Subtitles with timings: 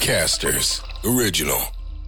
[0.00, 0.82] Podcasters
[1.16, 1.60] Original.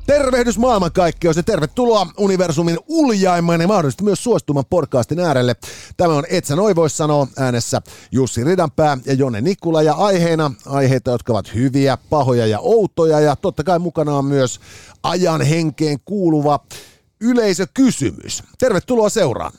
[0.06, 5.57] Tervehdys maailmankaikkeus ja tervetuloa universumin uljaimman ja mahdollisesti myös suostuman podcastin äärelle.
[5.97, 7.83] Tämä on Etsä Noivois sanoo äänessä
[8.13, 13.36] Jussi Ridanpää ja Jonne Nikula ja aiheena aiheita, jotka ovat hyviä, pahoja ja outoja ja
[13.36, 14.61] totta kai mukana on myös
[15.02, 16.61] ajan henkeen kuuluva
[17.20, 18.43] yleisökysymys.
[18.59, 19.52] Tervetuloa seuraan.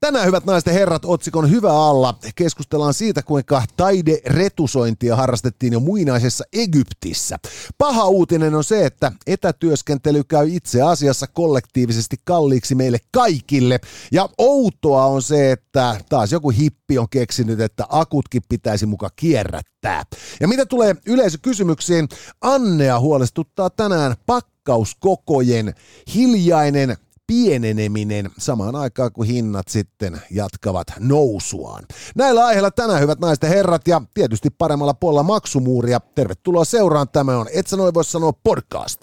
[0.00, 6.44] Tänään, hyvät naiset ja herrat, otsikon Hyvä alla keskustellaan siitä, kuinka taideretusointia harrastettiin jo muinaisessa
[6.52, 7.36] Egyptissä.
[7.78, 13.80] Paha uutinen on se, että etätyöskentely käy itse asiassa kollektiivisesti kalliiksi meille kaikille.
[14.12, 20.04] Ja outoa on se, että taas joku hippi on keksinyt, että akutkin pitäisi muka kierrättää.
[20.40, 22.08] Ja mitä tulee yleisökysymyksiin,
[22.40, 25.74] Annea huolestuttaa tänään pakkauskokojen
[26.14, 26.96] hiljainen
[27.28, 31.84] pieneneminen samaan aikaan, kun hinnat sitten jatkavat nousuaan.
[32.14, 36.00] Näillä aiheilla tänään, hyvät naiset ja herrat, ja tietysti paremmalla puolella maksumuuria.
[36.00, 37.08] Tervetuloa seuraan.
[37.08, 39.00] Tämä on Et sä noin voi sanoa podcast.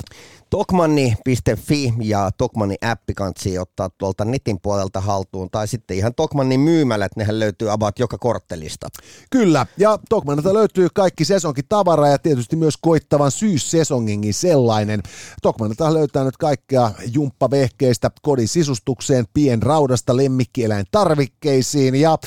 [0.50, 7.12] Tokmanni.fi ja Tokmanni appi kansi ottaa tuolta netin puolelta haltuun, tai sitten ihan Tokmannin myymälät,
[7.16, 8.88] nehän löytyy about joka korttelista.
[9.32, 15.04] Kyllä, ja Tokmannilta löytyy kaikki sesonkin tavara ja tietysti myös koittavan syyssesonginkin sellainen.
[15.42, 22.18] Tokmannilta löytää nyt kaikkea jumppavehkeistä kodin sisustukseen, pienraudasta lemmikkieläin tarvikkeisiin ja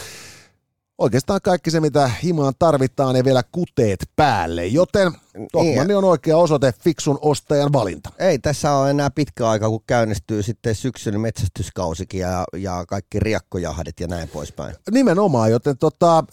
[0.98, 4.66] oikeastaan kaikki se, mitä himaan tarvitaan ja vielä kuteet päälle.
[4.66, 5.12] Joten
[5.52, 5.96] Tokmanni niin.
[5.96, 8.10] on oikea osoite fiksun ostajan valinta.
[8.18, 14.00] Ei tässä ole enää pitkä aika, kun käynnistyy sitten syksyn metsästyskausikin ja, ja kaikki riakkojahdet
[14.00, 14.74] ja näin poispäin.
[14.91, 16.24] Nimenomaan, joten tota,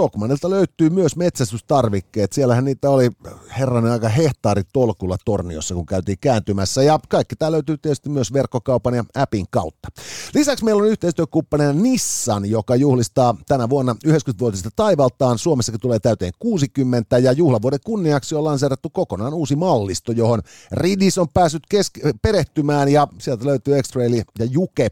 [0.00, 2.32] Stockmanilta löytyy myös metsästystarvikkeet.
[2.32, 3.10] Siellähän niitä oli
[3.58, 6.82] herranen aika hehtaaritolkulla torniossa, kun käytiin kääntymässä.
[6.82, 9.88] Ja kaikki tämä löytyy tietysti myös verkkokaupan ja appin kautta.
[10.34, 15.38] Lisäksi meillä on yhteistyökumppanina Nissan, joka juhlistaa tänä vuonna 90-vuotista taivaltaan.
[15.38, 21.28] Suomessakin tulee täyteen 60 ja juhlavuoden kunniaksi on lanseerattu kokonaan uusi mallisto, johon Ridis on
[21.34, 23.90] päässyt kesk- perehtymään ja sieltä löytyy x
[24.38, 24.88] ja Juke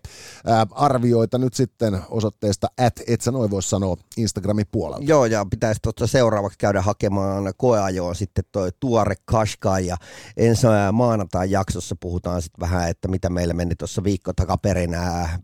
[0.71, 5.13] arvioita nyt sitten osoitteesta at et sä noin voi sanoa Instagramin puolella puolelta.
[5.13, 9.97] Joo, ja pitäisi tuossa seuraavaksi käydä hakemaan koeajoon sitten toi tuore Qashqai, ja
[10.37, 14.97] ensi maanantain jaksossa puhutaan sitten vähän, että mitä meillä meni tuossa viikko takaperin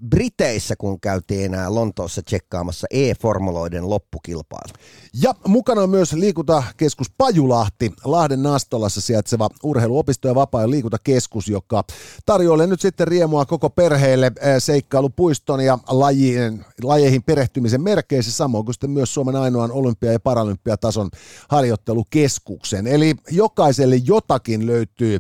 [0.09, 4.75] Briteissä, kun käytiin Lontoossa tsekkaamassa e-formuloiden loppukilpailu.
[5.23, 11.85] Ja mukana on myös liikuntakeskus Pajulahti, Lahden Nastolassa sijaitseva urheiluopisto ja vapaa- ja liikuntakeskus, joka
[12.27, 18.91] tarjoilee nyt sitten riemua koko perheelle seikkailupuiston ja lajien, lajeihin perehtymisen merkeissä, samoin kuin sitten
[18.91, 21.11] myös Suomen ainoan olympia- ja paralympiatason
[21.49, 22.87] harjoittelukeskuksen.
[22.87, 25.19] Eli jokaiselle jotakin löytyy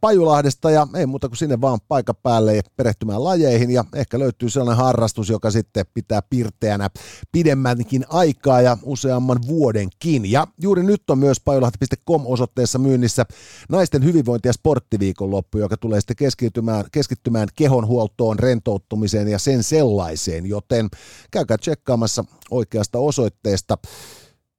[0.00, 4.84] Pajulahdesta ja ei muuta kuin sinne vaan paikan päälle perehtymään lajeihin ja ehkä löytyy sellainen
[4.84, 6.90] harrastus, joka sitten pitää pirteänä
[7.32, 10.30] pidemmänkin aikaa ja useamman vuodenkin.
[10.30, 13.24] Ja juuri nyt on myös pajulahti.com osoitteessa myynnissä
[13.68, 20.88] naisten hyvinvointi- ja sporttiviikonloppu, joka tulee sitten keskittymään, keskittymään kehonhuoltoon, rentouttumiseen ja sen sellaiseen, joten
[21.30, 23.78] käykää tsekkaamassa oikeasta osoitteesta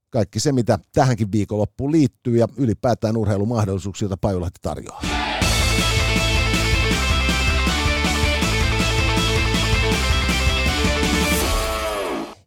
[0.09, 5.01] kaikki se, mitä tähänkin viikonloppuun liittyy ja ylipäätään urheilumahdollisuuksia, joita Pajulahti tarjoaa.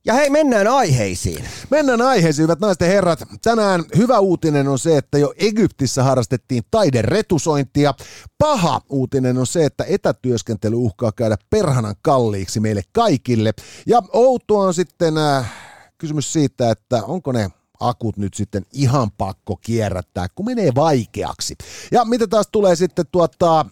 [0.09, 1.45] Ja hei, mennään aiheisiin.
[1.71, 3.23] Mennään aiheisiin, hyvät naiset ja herrat.
[3.43, 7.95] Tänään hyvä uutinen on se, että jo Egyptissä harrastettiin taideretusointia.
[8.39, 13.53] Paha uutinen on se, että etätyöskentely uhkaa käydä perhanan kalliiksi meille kaikille.
[13.87, 15.53] Ja outoa on sitten äh,
[15.99, 21.55] kysymys siitä, että onko ne akut nyt sitten ihan pakko kierrättää, kun menee vaikeaksi.
[21.93, 23.66] Ja mitä taas tulee sitten tuota,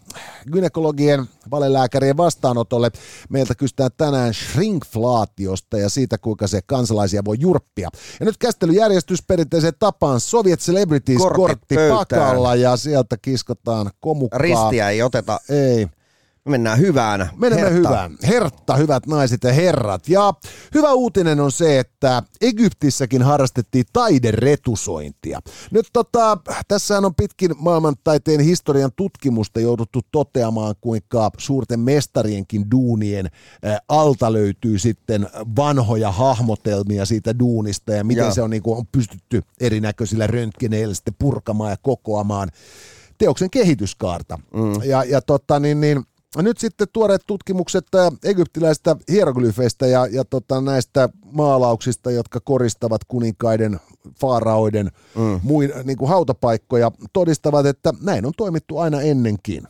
[0.52, 2.90] gynekologien valelääkärien vastaanotolle,
[3.28, 7.88] meiltä kysytään tänään shrinkflaatiosta ja siitä, kuinka se kansalaisia voi jurppia.
[8.20, 14.38] Ja nyt käsittelyjärjestys perinteiseen tapaan Soviet Celebrities kortti, kortti pakalla ja sieltä kiskotaan komukkaa.
[14.38, 15.40] Ristiä ei oteta.
[15.48, 15.88] Ei.
[16.46, 17.30] Me mennään hyvään.
[17.36, 17.88] Menemme Hertta.
[17.88, 18.16] hyvään.
[18.26, 20.08] Hertta, hyvät naiset ja herrat.
[20.08, 20.34] Ja
[20.74, 25.40] hyvä uutinen on se, että Egyptissäkin harrastettiin taideretusointia.
[25.70, 26.38] Nyt tota,
[26.68, 34.78] tässä on pitkin maailmantaiteen historian tutkimusta jouduttu toteamaan, kuinka suurten mestarienkin duunien ä, alta löytyy
[34.78, 38.34] sitten vanhoja hahmotelmia siitä duunista ja miten ja.
[38.34, 42.48] se on, niin kuin, on pystytty erinäköisillä röntgeneillä sitten purkamaan ja kokoamaan
[43.18, 44.38] teoksen kehityskaarta.
[44.54, 44.82] Mm.
[44.84, 46.04] Ja, ja tota, niin, niin,
[46.36, 53.80] nyt sitten tuoreet tutkimukset äh, egyptiläistä hieroglyfeistä ja, ja tota, näistä maalauksista, jotka koristavat kuninkaiden,
[54.20, 55.40] faaraoiden mm.
[55.42, 59.68] muin, niin kuin hautapaikkoja, todistavat, että näin on toimittu aina ennenkin.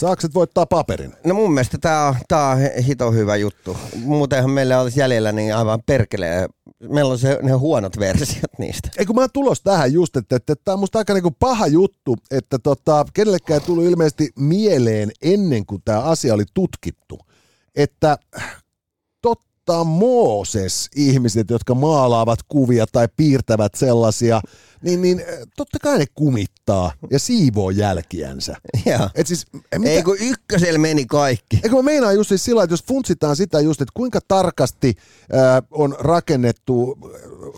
[0.00, 1.14] Saakset voittaa paperin?
[1.24, 3.76] No mun mielestä tämä on, tää on hito hyvä juttu.
[3.96, 6.48] Muutenhan meillä olisi jäljellä niin aivan perkelee.
[6.88, 8.88] Meillä on se, ne huonot versiot niistä.
[8.98, 12.58] Eikö mä tulos tähän just, että, että tämä on musta aika niinku paha juttu, että
[12.58, 17.18] tota, kenellekään ei tullut ilmeisesti mieleen ennen kuin tämä asia oli tutkittu,
[17.74, 18.18] että
[19.64, 24.40] totta Mooses ihmiset, jotka maalaavat kuvia tai piirtävät sellaisia,
[24.82, 25.22] niin, niin
[25.56, 28.56] totta kai ne kumittaa ja siivoo jälkiänsä.
[29.14, 29.46] Et siis,
[29.78, 31.60] mitä, Ei kun ykkösellä meni kaikki.
[31.62, 34.94] Eikö mä meinaan just siis sillä, että jos funtsitaan sitä just, että kuinka tarkasti
[35.34, 36.98] äh, on rakennettu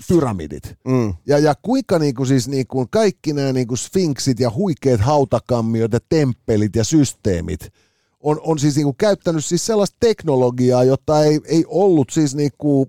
[0.08, 0.74] pyramidit.
[0.84, 1.14] Mm.
[1.26, 6.76] Ja, ja kuinka niinku siis niinku kaikki nämä niinku sfinksit ja huikeat hautakammiot ja temppelit
[6.76, 7.72] ja systeemit
[8.22, 12.88] on, on siis niinku käyttänyt siis sellaista teknologiaa, jota ei, ei ollut siis niinku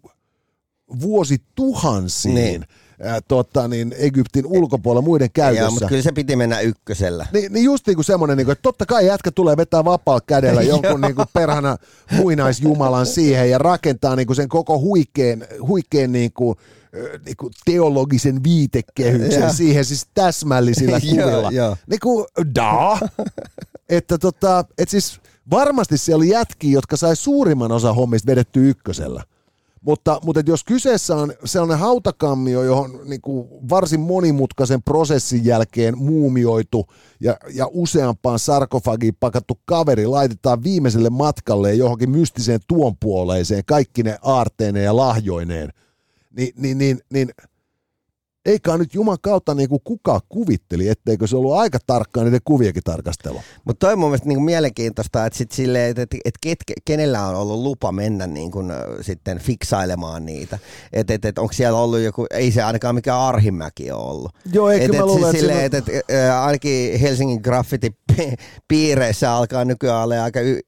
[1.01, 2.35] vuosituhansiin.
[2.35, 2.65] Niin
[3.01, 5.63] ää, tota, niin Egyptin ulkopuolella muiden käytössä.
[5.63, 7.27] Joo, mutta kyllä se piti mennä ykkösellä.
[7.33, 10.21] Niin, niin just niin kuin semmoinen, niin kuin, että totta kai jätkä tulee vetää vapaa
[10.21, 11.77] kädellä jonkun niin kuin perhana
[12.18, 16.57] muinaisjumalan siihen ja rakentaa niin kuin sen koko huikeen, huikeen niin kuin,
[17.25, 21.51] niin kuin teologisen viitekehyksen siihen siis täsmällisillä kuvilla.
[21.88, 22.25] niin kuin,
[22.56, 23.00] da!
[23.98, 25.19] että tota, et siis
[25.51, 29.24] varmasti siellä oli jätki, jotka sai suurimman osa hommista vedetty ykkösellä.
[29.81, 36.86] Mutta, mutta jos kyseessä on sellainen hautakammio, johon niin kuin varsin monimutkaisen prosessin jälkeen muumioitu
[37.19, 44.86] ja, ja useampaan sarkofagiin pakattu kaveri laitetaan viimeiselle matkalle johonkin mystiseen tuonpuoleiseen, kaikki ne aarteineen
[44.86, 45.69] ja lahjoineen,
[46.38, 47.31] niin, niin, niin, niin
[48.45, 52.84] eikä nyt Juman kautta niin kuin kuka kuvitteli, etteikö se ollut aika tarkkaan niiden kuviekin
[52.84, 53.42] tarkastelu.
[53.66, 56.57] Mutta toi on mun mielestä niin kuin mielenkiintoista, että, sit sille, että, että, että ket,
[56.86, 60.60] kenellä on ollut lupa mennä niin kuin, sitten fiksailemaan niitä.
[60.94, 64.31] Että et, et, onko siellä ollut joku, ei se ainakaan mikään Arhimäki ole ollut.
[64.54, 70.04] Joo, eikö et, mä luulen, että, sille, että, että, että ainakin Helsingin graffiti-piireissä alkaa nykyään
[70.04, 70.60] olla aika y-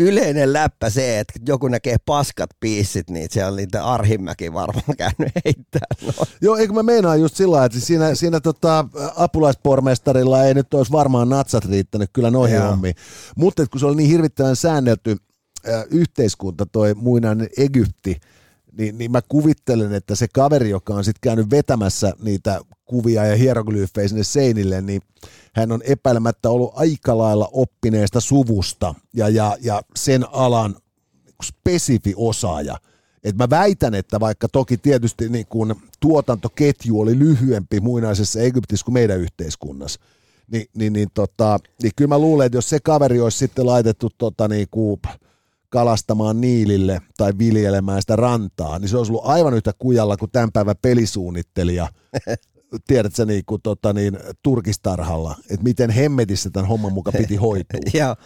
[0.00, 5.32] yleinen läppä se, että joku näkee paskat piissit, niin se on niitä Arhimäki varmaan käynyt
[5.44, 5.86] heittää.
[6.06, 6.12] No.
[6.40, 8.84] Joo, eikö mä meinaan just sillä että siinä, siinä tota,
[9.16, 12.94] apulaispormestarilla ei nyt olisi varmaan natsat riittänyt kyllä noihin hommiin.
[13.36, 15.16] Mutta kun se oli niin hirvittävän säännelty
[15.68, 18.20] äh, yhteiskunta, toi muinainen Egypti,
[18.72, 23.36] niin, niin mä kuvittelen, että se kaveri, joka on sitten käynyt vetämässä niitä kuvia ja
[23.36, 25.02] hieroglyfejä sinne seinille, niin
[25.54, 30.76] hän on epäilemättä ollut aika lailla oppineesta suvusta ja, ja, ja sen alan
[31.42, 32.76] spesifi osaaja.
[33.24, 38.92] Et mä väitän, että vaikka toki tietysti niin kun tuotantoketju oli lyhyempi muinaisessa Egyptissä kuin
[38.92, 40.00] meidän yhteiskunnassa,
[40.50, 44.10] niin, niin, niin, tota, niin kyllä mä luulen, että jos se kaveri olisi sitten laitettu
[44.18, 45.00] tota, niin kuin,
[45.68, 50.52] kalastamaan niilille tai viljelemään sitä rantaa, niin se olisi ollut aivan yhtä kujalla kuin tämän
[50.52, 51.88] päivän pelisuunnittelija
[52.86, 57.80] tiedätkö, niin kuin, tota, niin, turkistarhalla, että miten hemmetissä tämän homman mukaan piti hoitua.
[58.00, 58.16] Joo.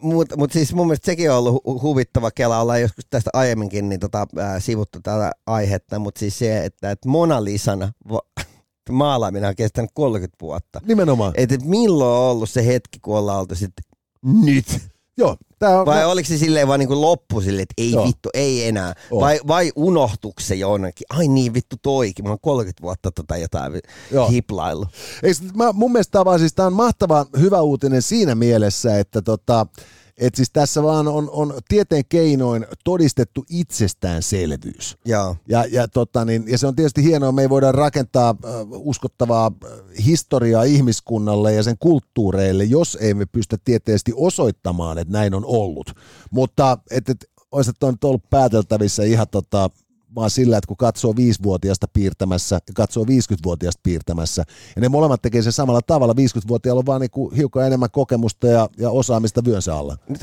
[0.00, 3.88] Mutta mut siis mun mielestä sekin on ollut hu- huvittava kela, ollaan joskus tästä aiemminkin
[3.88, 8.44] niin tota, äh, sivuttu tätä aihetta, mutta siis se, että, että Mona Lisana vo-
[8.90, 10.80] maalaaminen on kestänyt 30 vuotta.
[10.86, 11.32] Nimenomaan.
[11.36, 13.84] Että et milloin on ollut se hetki, kun ollaan oltu sitten
[14.44, 14.66] nyt
[15.18, 15.36] Joo.
[15.62, 18.06] Tää on, vai oliko se silleen vaan niinku loppu silleen, että ei Joo.
[18.06, 18.94] vittu, ei enää?
[19.20, 21.06] Vai, vai unohtuiko se jonnekin?
[21.10, 23.80] Ai niin vittu toikin, mä oon 30 vuotta tota jotain
[24.12, 24.28] Joo.
[24.28, 24.86] hiplailu.
[25.22, 29.22] Eikö, mä, mun mielestä tämä on, siis, tää on mahtava hyvä uutinen siinä mielessä, että
[29.22, 29.66] tota,
[30.18, 34.98] et siis tässä vaan on, on tieteen keinoin todistettu itsestäänselvyys.
[35.04, 38.50] Ja, Ja, ja, tota, niin, ja se on tietysti hienoa, me ei voida rakentaa äh,
[38.70, 39.52] uskottavaa
[40.04, 45.92] historiaa ihmiskunnalle ja sen kulttuureille, jos ei me pystytä tieteellisesti osoittamaan, että näin on ollut.
[46.30, 49.70] Mutta et, et, olisi nyt ollut pääteltävissä ihan tota,
[50.14, 54.44] vaan sillä, että kun katsoo viisivuotiaasta piirtämässä ja katsoo 50-vuotiaasta piirtämässä,
[54.76, 58.68] ja ne molemmat tekee sen samalla tavalla, 50-vuotiaalla on vaan niinku hiukan enemmän kokemusta ja,
[58.78, 59.96] ja osaamista vyönsä alla.
[60.08, 60.20] Nyt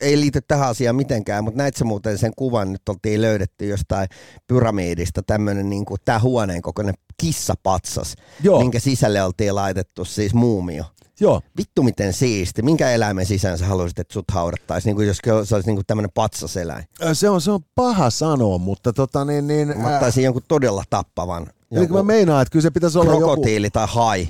[0.00, 4.08] ei liity tähän asiaan mitenkään, mutta näit muuten sen kuvan, nyt oltiin löydetty jostain
[4.46, 8.60] pyramiidista tämmöinen niin kuin, tämä huoneen kokoinen kissapatsas, Joo.
[8.60, 10.84] minkä sisälle oltiin laitettu siis muumio.
[11.20, 11.40] Joo.
[11.56, 12.62] Vittu miten siisti.
[12.62, 16.10] Minkä eläimen sisään sä haluaisit, että sut haudattaisiin, niin kuin jos se olisi niin tämmöinen
[16.14, 16.84] patsaseläin?
[17.12, 19.46] Se on, se on paha sanoa, mutta tota niin...
[19.46, 21.46] niin Mä ottaisin jonkun todella tappavan.
[21.70, 23.72] Eli mä meinaan, että kyllä se pitäisi olla Krokotiili joku...
[23.72, 24.28] tai hai.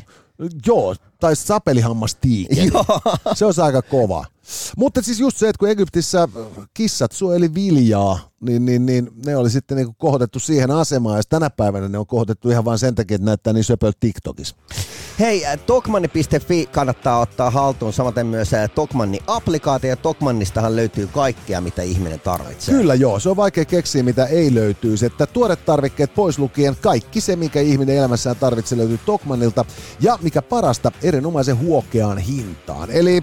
[0.67, 2.71] Joo, tai sapelihammas tiikeri.
[3.35, 4.25] se on aika kova.
[4.77, 6.29] Mutta siis just se, että kun Egyptissä
[6.75, 11.51] kissat suojeli viljaa, niin, niin, niin ne oli sitten niin kohotettu siihen asemaan, ja tänä
[11.51, 14.57] päivänä ne on kohotettu ihan vain sen takia, että näyttää niin söpöllä TikTokissa.
[15.21, 19.97] Hei, äh, Tokmanni.fi kannattaa ottaa haltuun, samaten myös äh, Tokmanni-applikaatio.
[19.97, 22.75] Tokmannistahan löytyy kaikkea, mitä ihminen tarvitsee.
[22.75, 25.07] Kyllä joo, se on vaikea keksiä, mitä ei löytyisi.
[25.07, 29.65] Että tuoret tarvikkeet pois lukien kaikki se, mikä ihminen elämässään tarvitsee, löytyy Tokmannilta.
[30.01, 32.91] Ja mikä parasta, erinomaisen huokeaan hintaan.
[32.91, 33.23] Eli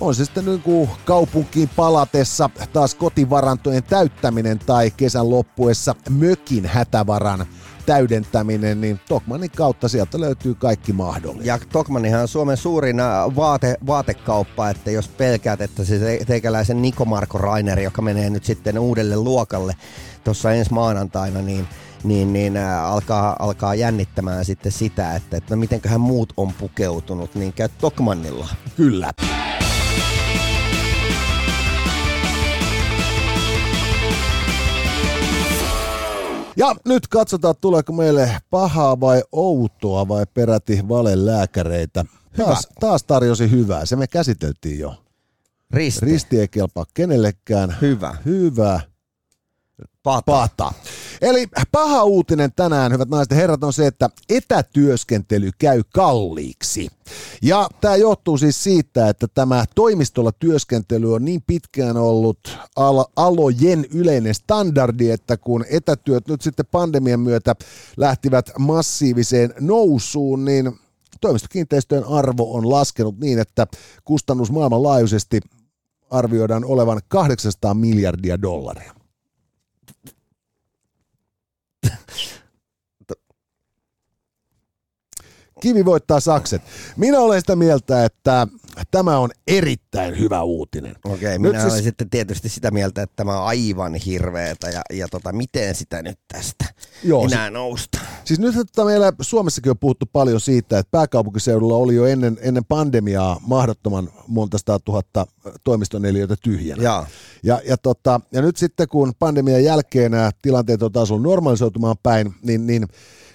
[0.00, 7.46] on se sitten niin kuin kaupunkiin palatessa taas kotivarantojen täyttäminen tai kesän loppuessa mökin hätävaran
[7.86, 11.46] täydentäminen, niin Tokmanin kautta sieltä löytyy kaikki mahdollinen.
[11.46, 17.04] Ja Tokmanihan on Suomen suurin äh, vaate, vaatekauppa, että jos pelkäät, että se teikäläisen Niko
[17.04, 19.76] Marko Rainer, joka menee nyt sitten uudelle luokalle
[20.24, 21.68] tuossa ensi maanantaina, niin
[22.04, 27.34] niin, niin äh, alkaa, alkaa jännittämään sitten sitä, että, että no mitenköhän muut on pukeutunut,
[27.34, 28.48] niin käy Tokmannilla.
[28.76, 29.12] Kyllä.
[36.58, 42.04] Ja nyt katsotaan, tuleeko meille pahaa vai outoa vai peräti valelääkäreitä.
[42.36, 44.94] Taas, taas tarjosi hyvää, se me käsiteltiin jo.
[45.70, 46.06] Risti.
[46.06, 47.76] Risti ei kelpaa kenellekään.
[47.80, 48.16] Hyvä.
[48.24, 48.80] Hyvä.
[50.08, 50.32] Pata.
[50.32, 50.72] Pata.
[51.20, 56.88] Eli paha uutinen tänään, hyvät naiset ja herrat, on se, että etätyöskentely käy kalliiksi.
[57.42, 63.86] Ja tämä johtuu siis siitä, että tämä toimistolla työskentely on niin pitkään ollut al- alojen
[63.94, 67.54] yleinen standardi, että kun etätyöt nyt sitten pandemian myötä
[67.96, 70.78] lähtivät massiiviseen nousuun, niin
[71.20, 73.66] toimistokiinteistöjen arvo on laskenut niin, että
[74.04, 75.40] kustannus maailmanlaajuisesti
[76.10, 78.97] arvioidaan olevan 800 miljardia dollaria.
[85.60, 86.62] Kivi voittaa sakset.
[86.96, 88.46] Minä olen sitä mieltä, että
[88.90, 90.96] tämä on erittäin hyvä uutinen.
[91.04, 91.72] Okei, okay, minä siis...
[91.72, 96.02] olen sitten tietysti sitä mieltä, että tämä on aivan hirveetä ja, ja tota, miten sitä
[96.02, 96.64] nyt tästä
[97.04, 97.98] Joo, enää si- nousta.
[98.24, 102.64] Siis nyt että meillä Suomessakin on puhuttu paljon siitä, että pääkaupunkiseudulla oli jo ennen, ennen
[102.64, 105.26] pandemiaa mahdottoman monta sata tuhatta
[105.64, 106.82] toimistoneliöitä tyhjänä.
[106.82, 107.06] Ja.
[107.42, 111.96] Ja, ja, tota, ja nyt sitten kun pandemian jälkeen nämä tilanteet on taas ollut normalisoitumaan
[112.02, 112.86] päin, niin, niin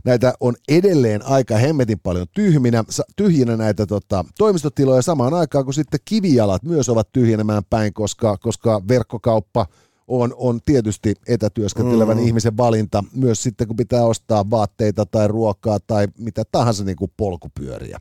[0.03, 2.83] näitä on edelleen aika hemmetin paljon tyhminä,
[3.15, 8.81] tyhjinä näitä tota, toimistotiloja samaan aikaan, kun sitten kivijalat myös ovat tyhjenemään päin, koska, koska
[8.88, 9.65] verkkokauppa
[10.07, 12.24] on, on tietysti etätyöskentelevän mm.
[12.24, 17.12] ihmisen valinta, myös sitten kun pitää ostaa vaatteita tai ruokaa tai mitä tahansa niin kuin
[17.17, 18.00] polkupyöriä.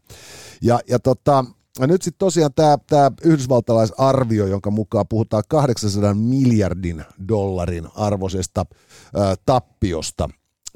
[0.62, 1.44] Ja, ja tota,
[1.78, 8.66] ja nyt sitten tosiaan tämä, yhdysvaltalaisarvio, jonka mukaan puhutaan 800 miljardin dollarin arvoisesta
[9.14, 10.28] ää, tappiosta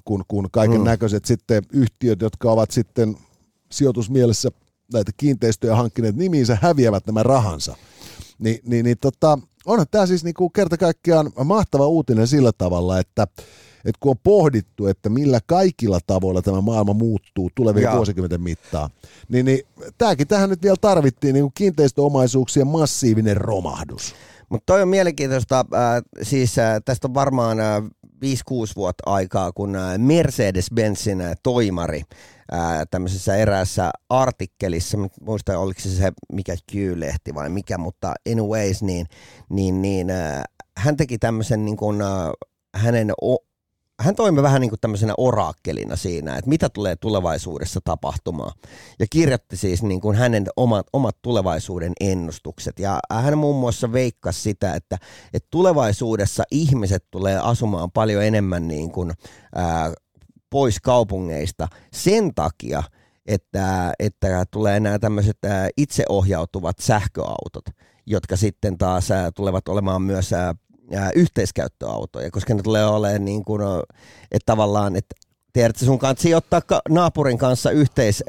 [0.07, 0.85] kun, kun kaiken mm.
[0.85, 1.27] näköiset mm.
[1.27, 3.17] sitten yhtiöt, jotka ovat sitten
[3.73, 4.51] sijoitusmielessä
[4.93, 7.77] näitä kiinteistöjä hankkineet nimiinsä, häviävät nämä rahansa.
[8.39, 13.23] Ni, niin, niin tota, onhan tämä siis niinku kerta kaikkiaan mahtava uutinen sillä tavalla, että,
[13.79, 17.97] että kun on pohdittu, että millä kaikilla tavoilla tämä maailma muuttuu tulevien Jaa.
[17.97, 18.91] vuosikymmenten mittaan,
[19.29, 19.61] niin, niin
[19.99, 24.15] tämäkin tähän nyt vielä tarvittiin niin kiinteistöomaisuuksien massiivinen romahdus.
[24.49, 27.83] Mutta toi on mielenkiintoista, äh, siis äh, tästä on varmaan äh,
[28.17, 28.19] 5-6
[28.77, 32.03] vuotta aikaa, kun äh, Mercedes-Benzin äh, toimari
[32.53, 39.07] äh, tämmöisessä eräässä artikkelissa, muista oliko se se mikä Q-lehti vai mikä, mutta anyways, niin,
[39.49, 40.07] niin, niin
[40.79, 41.97] hän teki tämmöisen niin kuin,
[42.77, 43.13] hänen
[44.01, 48.53] hän toimi vähän niin kuin tämmöisenä oraakkelina siinä, että mitä tulee tulevaisuudessa tapahtumaan.
[48.99, 52.79] Ja kirjoitti siis niin kuin hänen omat, omat tulevaisuuden ennustukset.
[52.79, 54.99] Ja hän muun muassa veikkasi sitä, että,
[55.35, 59.13] että tulevaisuudessa ihmiset tulee asumaan paljon enemmän niin kuin,
[59.55, 59.93] ää,
[60.51, 62.83] pois kaupungeista sen takia,
[63.27, 65.39] että, että tulee nämä tämmöiset
[65.77, 67.65] itseohjautuvat sähköautot,
[68.07, 70.31] jotka sitten taas tulevat olemaan myös
[71.15, 73.63] yhteiskäyttöautoja, koska ne tulee olemaan niin kuin,
[74.33, 75.15] että tavallaan, että
[75.57, 78.25] tiedätkö, sun kanssa ottaa naapurin kanssa yhteis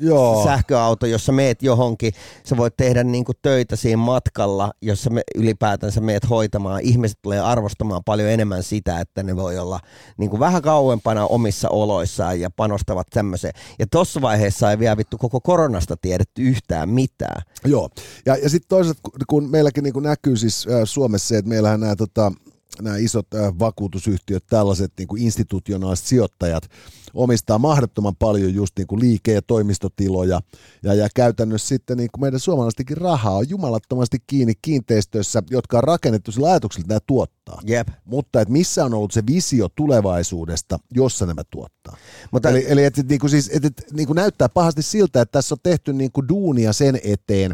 [0.00, 0.44] Joo.
[0.44, 2.12] sähköauto, jossa meet johonkin.
[2.44, 6.80] Sä voit tehdä niin kuin töitä siinä matkalla, jossa me ylipäätänsä meet hoitamaan.
[6.80, 9.80] Ihmiset tulee arvostamaan paljon enemmän sitä, että ne voi olla
[10.16, 13.54] niin kuin vähän kauempana omissa oloissaan ja panostavat tämmöiseen.
[13.78, 17.42] Ja tuossa vaiheessa ei vielä vittu koko koronasta tiedetty yhtään mitään.
[17.64, 17.88] Joo,
[18.26, 21.80] ja, ja sitten toisaalta kun meilläkin niin kuin näkyy siis äh, Suomessa se, että meillähän
[21.80, 22.32] nämä tota,
[22.80, 26.68] nämä isot äh, vakuutusyhtiöt, tällaiset niin kuin institutionaaliset sijoittajat
[27.14, 30.40] omistaa mahdottoman paljon just niin kuin liike- ja toimistotiloja
[30.82, 35.84] ja, ja käytännössä sitten niin kuin meidän suomalaistenkin rahaa on jumalattomasti kiinni kiinteistöissä, jotka on
[35.84, 37.60] rakennettu sillä ajatuksella, että nämä tuottaa.
[37.66, 37.88] Jep.
[38.04, 41.96] Mutta että missä on ollut se visio tulevaisuudesta, jossa nämä tuottaa.
[42.30, 45.54] Mutta, eli eli että, niin kuin siis, että, niin kuin näyttää pahasti siltä, että tässä
[45.54, 47.52] on tehty niin kuin duunia sen eteen,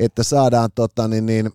[0.00, 1.50] että saadaan tota, niin, niin,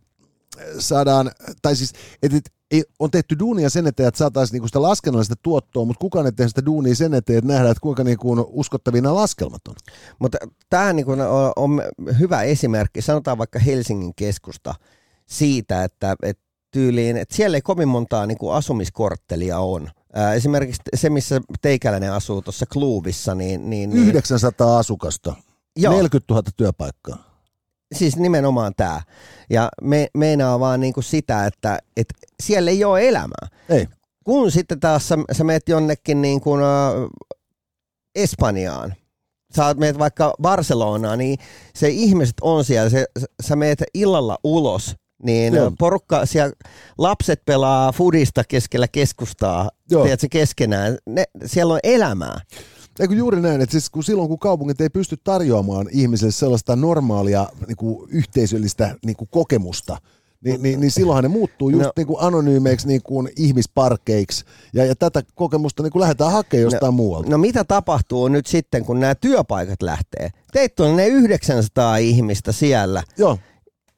[0.79, 1.31] saadaan,
[1.61, 1.93] tai siis,
[2.23, 6.25] että ei, on tehty duunia sen eteen, että saataisiin niinku sitä laskennallista tuottoa, mutta kukaan
[6.25, 9.75] ei tehnyt sitä duunia sen eteen, että nähdään, että kuinka niinku uskottavia nämä laskelmat on.
[10.19, 10.37] Mutta
[10.69, 11.19] tämä niinku on,
[11.55, 11.83] on
[12.19, 14.75] hyvä esimerkki, sanotaan vaikka Helsingin keskusta,
[15.25, 19.89] siitä, että, että tyyliin, että siellä ei kovin montaa niin kuin asumiskorttelia on.
[20.13, 23.69] Ää, esimerkiksi se, missä teikäläinen asuu tuossa Kluuvissa, niin...
[23.69, 25.35] niin, niin 900 asukasta,
[25.75, 25.93] joo.
[25.93, 27.34] 40 000 työpaikkaa.
[27.95, 29.01] Siis nimenomaan tämä.
[29.49, 33.47] Ja me, meinaa vaan niinku sitä, että, että siellä ei ole elämää.
[33.69, 33.87] Ei.
[34.23, 37.09] Kun sitten taas sä, sä meet jonnekin niin kuin, uh,
[38.15, 38.95] Espanjaan,
[39.55, 41.37] sä meet vaikka Barcelonaan, niin
[41.75, 43.05] se ihmiset on siellä, se,
[43.43, 45.71] sä meet illalla ulos, niin Joo.
[45.79, 46.53] porukka, siellä
[46.97, 49.69] lapset pelaa fudista keskellä keskustaa,
[50.03, 52.41] tiedätkö, keskenään, ne, siellä on elämää.
[52.99, 57.49] Eikö juuri näin, että siis kun silloin kun kaupungit ei pysty tarjoamaan ihmiselle sellaista normaalia
[57.67, 59.97] niin kuin yhteisöllistä niin kuin kokemusta,
[60.43, 64.85] niin, niin, niin silloinhan ne muuttuu just no, niin kuin anonyymeiksi niin kuin ihmisparkeiksi, ja,
[64.85, 67.29] ja tätä kokemusta niin kuin lähdetään hakemaan jostain no, muualta.
[67.29, 70.29] No mitä tapahtuu nyt sitten, kun nämä työpaikat lähtee?
[70.53, 73.37] Teitä on ne 900 ihmistä siellä, Joo.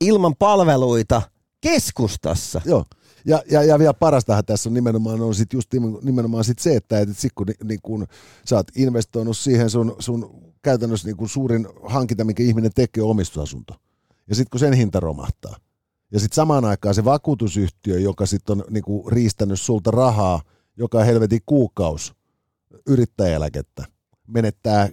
[0.01, 1.21] ilman palveluita,
[1.61, 2.61] keskustassa.
[2.65, 2.85] Joo.
[3.27, 5.69] Ja, ja, ja vielä parastahan tässä on nimenomaan, on sit just
[6.01, 8.07] nimenomaan sit se, että et sit kun, niin kun
[8.45, 13.09] sä oot investoinut siihen sun, sun käytännössä niin kun suurin hankinta, mikä ihminen tekee, on
[13.09, 13.73] omistusasunto.
[14.29, 15.55] Ja sitten kun sen hinta romahtaa.
[16.11, 20.41] Ja sitten samaan aikaan se vakuutusyhtiö, joka sitten on niin kuin riistänyt sulta rahaa
[20.77, 22.13] joka helvetin kuukaus
[22.87, 23.85] yrittäjäeläkettä,
[24.27, 24.89] menettää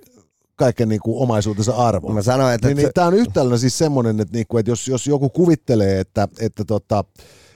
[0.56, 2.14] kaiken niin kuin omaisuutensa arvon.
[2.14, 2.68] Mä sanoin, että...
[2.68, 6.00] Niin, niin, Tämä on yhtälönä siis semmoinen, että, niin kuin, että jos, jos joku kuvittelee,
[6.00, 7.04] että, että tota,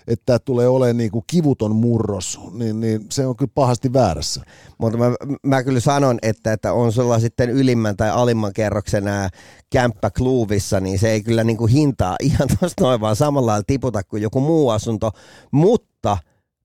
[0.08, 4.42] että tulee olemaan niin kuin kivuton murros, niin, niin se on kyllä pahasti väärässä.
[4.78, 5.04] Mutta mä,
[5.42, 9.28] mä kyllä sanon, että, että on sulla sitten ylimmän tai alimman kerroksen nämä
[9.70, 13.64] kämppä kluuvissa, niin se ei kyllä niin kuin hintaa ihan tuosta noin vaan samalla lailla
[13.66, 15.10] tiputa kuin joku muu asunto,
[15.50, 16.18] mutta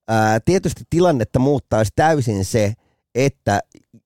[0.08, 2.74] ää, tietysti tilannetta muuttaisi täysin se,
[3.16, 3.60] että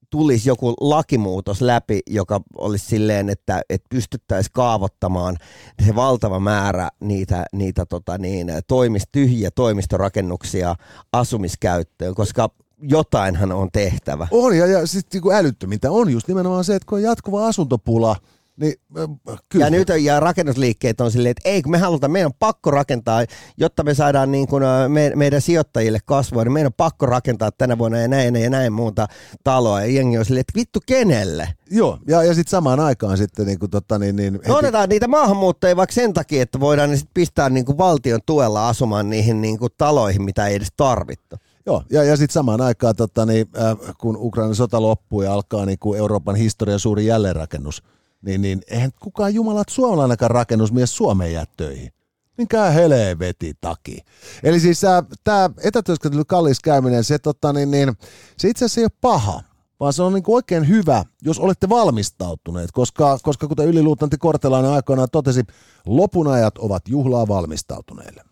[0.10, 5.38] tulisi joku lakimuutos läpi, joka olisi silleen, että, että pystyttäisiin kaavoittamaan
[5.86, 10.76] se valtava määrä niitä, niitä tota niin, toimist, tyhjiä toimistorakennuksia
[11.14, 12.50] asumiskäyttöön, koska
[12.82, 14.28] jotainhan on tehtävä.
[14.32, 18.16] On, ja, ja sitten niin älyttömintä on just nimenomaan se, että kun on jatkuva asuntopula–
[18.60, 19.66] niin, äh, kyllä.
[19.66, 23.26] Ja nyt ja rakennusliikkeet on silleen, että ei kun me halutaan, meidän on pakko rakentaa,
[23.58, 27.78] jotta me saadaan niin kuin me, meidän sijoittajille kasvua, niin meidän on pakko rakentaa tänä
[27.78, 29.08] vuonna ja näin ja näin muuta
[29.44, 29.82] taloa.
[29.82, 31.50] Ja jengi on silleen, että vittu kenelle?
[31.72, 34.52] Joo, ja, ja sitten samaan aikaan sitten niin kuin, totta, niin, niin heti...
[34.52, 38.70] otetaan niitä maahanmuuttajia vaikka sen takia, että voidaan ne sit pistää niin kuin valtion tuella
[38.70, 41.36] asumaan niihin niin kuin taloihin, mitä ei edes tarvittu.
[41.66, 45.66] Joo, ja, ja sitten samaan aikaan, totta, niin, äh, kun Ukrainan sota loppuu ja alkaa
[45.66, 47.84] niin kuin Euroopan historian suuri jälleenrakennus,
[48.22, 51.92] niin, niin eihän kukaan jumalat suomalainenkaan rakennusmies Suomeen jää töihin.
[52.38, 53.98] Minkä helveti taki.
[54.44, 57.94] Eli siis äh, tämä etätyöskentely kallis käyminen, se, tota, niin, niin,
[58.38, 59.42] se itse asiassa ei ole paha,
[59.80, 65.10] vaan se on niin oikein hyvä, jos olette valmistautuneet, koska, koska kuten yliluutanti Kortelainen aikoinaan
[65.12, 65.44] totesi,
[65.86, 68.27] lopun ajat ovat juhlaa valmistautuneille.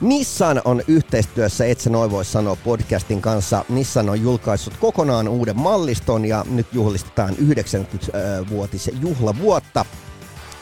[0.00, 3.64] Nissan on yhteistyössä, et sä noin voi sanoa podcastin kanssa.
[3.68, 9.84] Nissan on julkaissut kokonaan uuden malliston ja nyt juhlistetaan 90-vuotis juhlavuotta.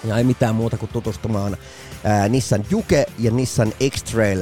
[0.04, 1.56] Ja ei mitään muuta kuin tutustumaan
[2.04, 4.40] ää, Nissan Juke ja Nissan X-Trail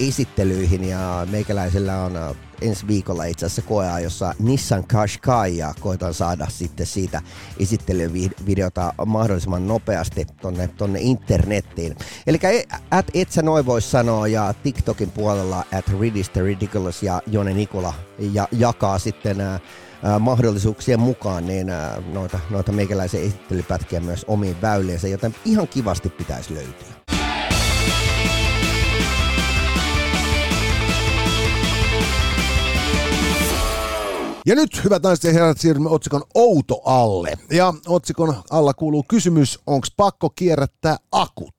[0.00, 6.46] esittelyihin ja meikäläisellä on ensi viikolla itse asiassa koea, jossa Nissan Qashqai ja koitan saada
[6.50, 7.22] sitten siitä
[7.60, 11.96] esittelyvideota mahdollisimman nopeasti tonne, tonne internettiin.
[12.26, 12.38] Eli
[12.90, 17.94] at et sä noin voi sanoa ja TikTokin puolella at Ridista Ridiculous ja Jone Nikola
[18.18, 19.60] ja jakaa sitten ää,
[20.18, 21.66] mahdollisuuksien mukaan niin
[22.12, 26.91] noita, noita meikäläisen esittelypätkiä myös omiin väyliinsä, joten ihan kivasti pitäisi löytyä.
[34.46, 37.32] Ja nyt, hyvät naiset ja herrat, siirrymme otsikon Outo alle.
[37.50, 41.54] Ja otsikon alla kuuluu kysymys, onko pakko kierrättää akut?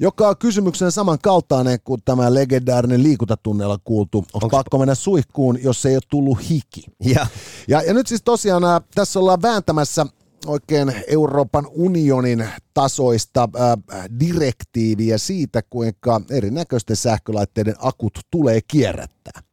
[0.00, 4.24] Joka on kysymyksen samankaltainen kuin tämä legendaarinen liikuntatunneilla kuultu.
[4.32, 6.84] Onko pakko mennä suihkuun, jos ei ole tullut hiki?
[7.04, 7.26] Ja,
[7.68, 10.06] ja, ja nyt siis tosiaan äh, tässä ollaan vääntämässä
[10.46, 19.49] oikein Euroopan unionin tasoista äh, direktiiviä siitä, kuinka erinäköisten sähkölaitteiden akut tulee kierrättää.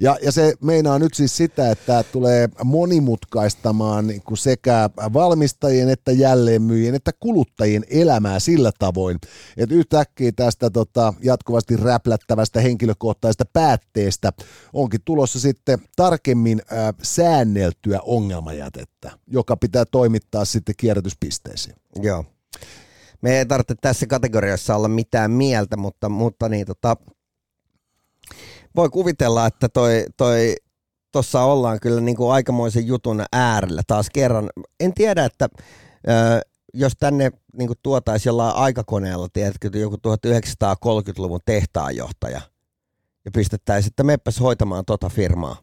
[0.00, 6.12] Ja, ja se meinaa nyt siis sitä, että tulee monimutkaistamaan niin kuin sekä valmistajien että
[6.12, 9.18] jälleenmyyjien että kuluttajien elämää sillä tavoin,
[9.56, 14.32] että yhtäkkiä tästä tota, jatkuvasti räplättävästä henkilökohtaisesta päätteestä
[14.72, 21.76] onkin tulossa sitten tarkemmin äh, säänneltyä ongelmajätettä, joka pitää toimittaa sitten kierrätyspisteisiin.
[22.02, 22.24] Joo.
[23.22, 26.96] Me ei tarvitse tässä kategoriassa olla mitään mieltä, mutta, mutta niin, tota,
[28.76, 30.54] Voi kuvitella, että toi, toi
[31.12, 34.50] tuossa ollaan kyllä niin kuin aikamoisen jutun äärellä taas kerran.
[34.80, 35.48] En tiedä, että
[36.08, 36.40] ö,
[36.74, 42.40] jos tänne niin kuin tuotaisiin jollain aikakoneella, tiedätkö, joku 1930-luvun tehtaanjohtaja,
[43.24, 45.56] ja pistettäisiin, että meppäs hoitamaan tota firmaa,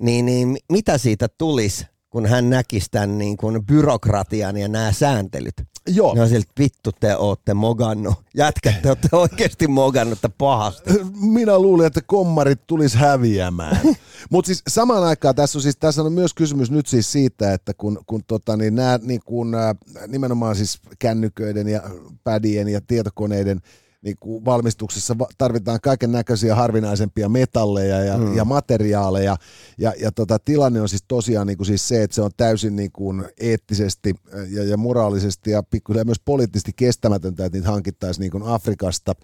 [0.00, 5.54] niin, niin mitä siitä tulisi, kun hän näkisi tämän niin kuin byrokratian ja nämä sääntelyt?
[5.88, 6.14] Joo.
[6.14, 8.14] Ne on siltä, vittu te ootte mogannut.
[8.34, 10.90] Jätkät, te ootte oikeasti mogannut pahasti.
[11.34, 13.80] Minä luulin, että kommarit tulisi häviämään.
[14.30, 17.74] Mutta siis samaan aikaan tässä on, siis, tässä on myös kysymys nyt siis siitä, että
[17.74, 19.56] kun, kun tota, niin nämä niin kun,
[20.08, 21.82] nimenomaan siis kännyköiden ja
[22.24, 23.60] pädien ja tietokoneiden
[24.02, 28.36] niin kuin valmistuksessa tarvitaan kaiken näköisiä harvinaisempia metalleja ja, mm.
[28.36, 29.36] ja materiaaleja.
[29.78, 32.76] Ja, ja tota, tilanne on siis tosiaan niin kuin siis se, että se on täysin
[32.76, 34.14] niin kuin eettisesti
[34.48, 39.14] ja, ja moraalisesti ja pikkuhiljaa myös poliittisesti kestämätöntä, että niitä hankittaisiin niin kuin Afrikasta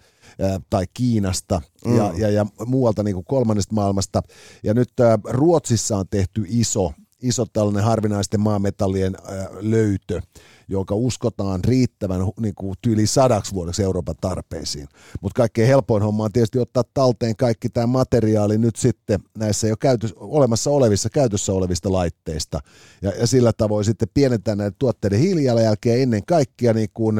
[0.69, 1.97] tai Kiinasta mm.
[1.97, 4.21] ja, ja, ja muualta niin kuin kolmannesta maailmasta.
[4.63, 10.21] Ja nyt ää, Ruotsissa on tehty iso, iso tällainen harvinaisten maametallien ää, löytö
[10.69, 14.87] jonka uskotaan riittävän niin kuin tyyli sadaksi vuodeksi Euroopan tarpeisiin.
[15.21, 19.77] Mutta kaikkein helpoin homma on tietysti ottaa talteen kaikki tämä materiaali nyt sitten näissä jo
[19.77, 22.59] käytös, olemassa olevissa käytössä olevista laitteista.
[23.01, 27.15] Ja, ja sillä tavoin sitten pienentää näitä tuotteiden hiilijalanjälkeä ennen kaikkea niin kuin,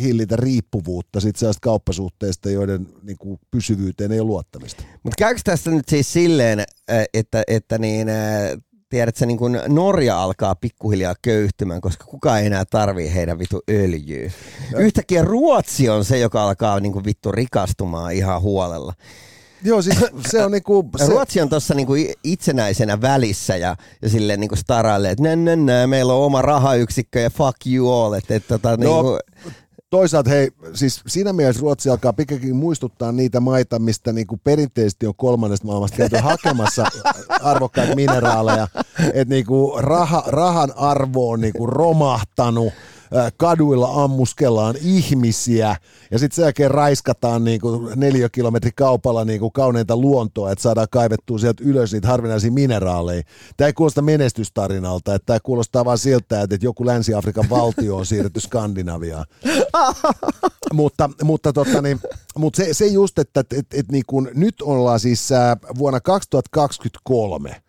[0.00, 4.82] hillitä riippuvuutta sit sellaista kauppasuhteista, joiden niin kuin, pysyvyyteen ei ole luottamista.
[5.02, 6.64] Mutta käykö tässä nyt siis silleen,
[7.14, 8.08] että, että niin,
[8.88, 14.30] tiedätkö, niin kuin Norja alkaa pikkuhiljaa köyhtymään, koska kukaan ei enää tarvii heidän vitu öljyä.
[14.78, 18.92] Yhtäkkiä Ruotsi on se, joka alkaa niin kuin vittu rikastumaan ihan huolella.
[19.62, 19.96] Joo, siis
[20.28, 20.90] se on niinku...
[20.96, 21.06] Se...
[21.06, 21.92] Ruotsi on tuossa niinku
[22.24, 27.20] itsenäisenä välissä ja, ja silleen niinku staraille, että nä, nä, nä, meillä on oma rahayksikkö
[27.20, 28.12] ja fuck you all.
[28.12, 29.18] Että, että, tota, no, niinku
[29.96, 35.06] toisaalta hei, siis siinä mielessä Ruotsi alkaa pikemminkin muistuttaa niitä maita, mistä niin kuin perinteisesti
[35.06, 36.84] on kolmannesta maailmasta käyty hakemassa
[37.42, 38.68] arvokkaita mineraaleja,
[39.12, 42.72] että niin kuin raha, rahan arvo on niin kuin romahtanut,
[43.36, 45.76] kaduilla ammuskellaan ihmisiä
[46.10, 50.62] ja sitten sen jälkeen raiskataan niin kuin neljä kilometri kaupalla niin kuin kauneinta luontoa, että
[50.62, 53.22] saadaan kaivettua sieltä ylös niitä harvinaisia mineraaleja.
[53.56, 58.40] Tämä ei kuulosta menestystarinalta, että tämä kuulostaa vaan siltä, että joku Länsi-Afrikan valtio on siirretty
[58.40, 59.26] Skandinaviaan.
[60.72, 62.00] mutta mutta, totta, niin,
[62.38, 65.28] mutta se, se just, että et, et, et, niin kuin, nyt ollaan siis
[65.78, 67.62] vuonna 2023 äh,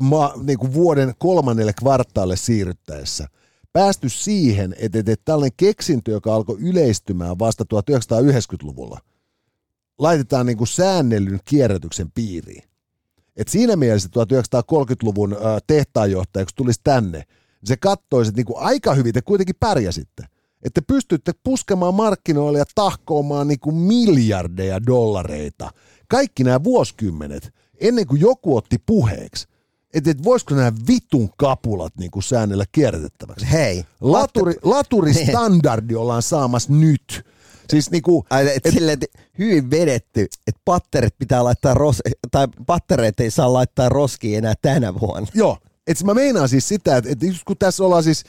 [0.00, 3.28] ma, niin kuin vuoden kolmannelle kvartaalle siirryttäessä–
[3.74, 9.00] päästy siihen, että, että, että tällainen keksintö, joka alkoi yleistymään vasta 1990-luvulla,
[9.98, 12.62] laitetaan niin kuin säännellyn kierrätyksen piiriin.
[13.36, 18.94] Et siinä mielessä 1930-luvun tehtaanjohtaja, kun tulisi tänne, niin se katsoisi, että niin kuin aika
[18.94, 20.24] hyvin te kuitenkin pärjäsitte.
[20.62, 25.70] Että pystytte puskemaan markkinoille ja tahkoamaan niin kuin miljardeja dollareita.
[26.08, 29.48] Kaikki nämä vuosikymmenet, ennen kuin joku otti puheeksi,
[29.94, 33.52] että et voisiko nämä vitun kapulat niin kuin säännellä kierrätettäväksi.
[33.52, 33.84] Hei.
[34.00, 37.26] Laturi, laturistandardi ollaan saamassa nyt.
[37.70, 42.48] Siis niinku, Ai, et, et, silleen, et hyvin vedetty, että patterit pitää laittaa ros, tai
[42.66, 45.28] pattereita ei saa laittaa roskiin enää tänä vuonna.
[45.34, 48.24] Joo, että mä meinaan siis sitä, että, että kun tässä ollaan siis,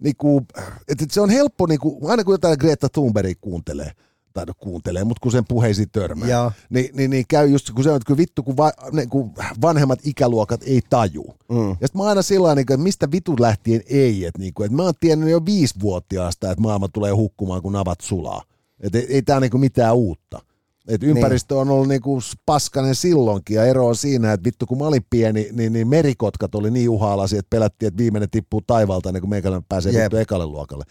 [0.00, 0.46] niinku,
[0.88, 3.90] että se on helppo, niinku, aina kun jotain Greta Thunberg kuuntelee,
[4.32, 6.52] tai no kuuntelee, mutta kun sen puheisiin törmää, Joo.
[6.70, 9.98] niin, niin, niin, käy just kun se on, että vittu, kun, va, ne, kun vanhemmat
[10.04, 11.24] ikäluokat ei taju.
[11.48, 11.68] Mm.
[11.68, 14.76] Ja sitten mä aina sillä niin että mistä vitut lähtien ei, että, niin kuin, että
[14.76, 18.42] mä oon tiennyt jo viisivuotiaasta, että maailma tulee hukkumaan, kun navat sulaa.
[18.80, 20.40] Että ei, ei tämä niin mitään uutta.
[20.88, 21.60] Et ympäristö niin.
[21.60, 25.48] on ollut niinku paskanen silloinkin ja ero on siinä, että vittu kun mä olin pieni,
[25.52, 29.66] niin, niin merikotkat oli niin uhaalasi, että pelättiin, että viimeinen tippuu taivalta niin kun meikäläinen
[29.68, 30.84] pääsee vittu ekalle luokalle.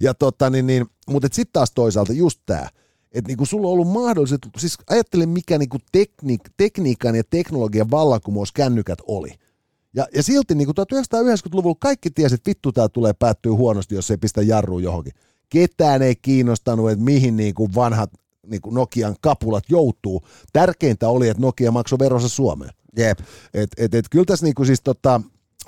[0.00, 2.68] Ja tota, niin, niin, mutta sitten taas toisaalta just tämä,
[3.14, 8.52] että niinku sulla on ollut mahdollisuus, siis ajattele mikä niinku tekniik, tekniikan ja teknologian vallankumous
[8.52, 9.34] kännykät oli.
[9.94, 14.16] Ja, ja silti niinku 1990-luvulla kaikki tiesi, että vittu tämä tulee päättyä huonosti, jos ei
[14.16, 15.12] pistä jarruun johonkin.
[15.48, 18.10] Ketään ei kiinnostanut, että mihin niinku vanhat
[18.46, 20.22] niinku Nokian kapulat joutuu.
[20.52, 22.70] Tärkeintä oli, että Nokia maksoi veronsa Suomeen.
[22.96, 23.18] Jep.
[23.54, 25.20] Et, et, et, kyllä tässä niinku siis tota,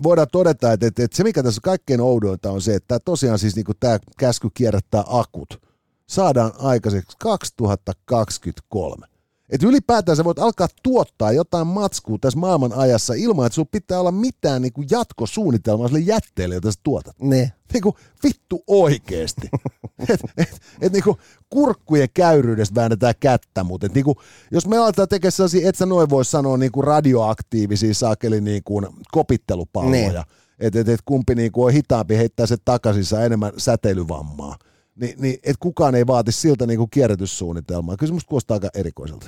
[0.02, 3.56] voidaan todeta, että et, et se mikä tässä kaikkein oudointa on se, että tosiaan siis
[3.56, 5.65] niinku tämä käsky kierrättää akut
[6.08, 9.06] saadaan aikaiseksi 2023.
[9.50, 14.00] Et ylipäätään sä voit alkaa tuottaa jotain matskua tässä maailman ajassa ilman, että sulla pitää
[14.00, 17.16] olla mitään niinku jatkosuunnitelmaa sille jätteelle, jota sä tuotat.
[17.20, 17.52] Ne.
[17.72, 19.48] Niinku vittu oikeesti.
[20.08, 21.18] et, et, et niinku
[21.50, 24.16] kurkkujen käyryydestä väännetään kättä, mutta niinku,
[24.50, 30.24] jos me aletaan tekemään sellaisia, et sä noin voi sanoa niinku radioaktiivisia saakeli niinku kopittelupalloja,
[30.58, 34.56] että et, et kumpi niinku on hitaampi heittää se takaisin, saa enemmän säteilyvammaa
[34.96, 37.96] niin, niin että kukaan ei vaati siltä niin kuin kierrätyssuunnitelmaa.
[37.96, 39.26] Kyllä se musta kuulostaa aika erikoiselta.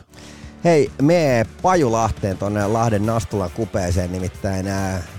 [0.64, 4.66] Hei, me Pajulahteen tuonne Lahden Nastolan kupeeseen, nimittäin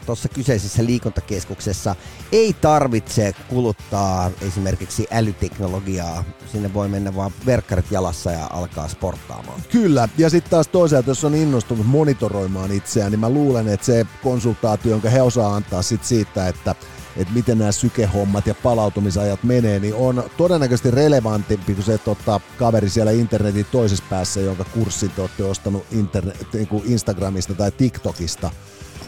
[0.05, 1.95] tuossa kyseisessä liikuntakeskuksessa
[2.31, 6.23] ei tarvitse kuluttaa esimerkiksi älyteknologiaa.
[6.51, 9.61] Sinne voi mennä vaan verkkarit jalassa ja alkaa sporttaamaan.
[9.71, 14.05] Kyllä, ja sitten taas toisaalta, jos on innostunut monitoroimaan itseään, niin mä luulen, että se
[14.23, 16.75] konsultaatio, jonka he osaa antaa sit siitä, että
[17.19, 22.89] että miten nämä sykehommat ja palautumisajat menee, niin on todennäköisesti relevantimpi kuin se tota, kaveri
[22.89, 28.51] siellä internetin toisessa päässä, jonka kurssit te olette ostanut internet, niin kuin Instagramista tai TikTokista,